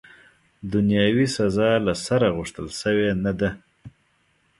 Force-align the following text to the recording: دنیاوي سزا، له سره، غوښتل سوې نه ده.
دنیاوي 0.73 1.27
سزا، 1.37 1.71
له 1.85 1.93
سره، 2.05 2.27
غوښتل 2.37 2.67
سوې 2.81 3.09
نه 3.23 3.33
ده. 3.39 3.49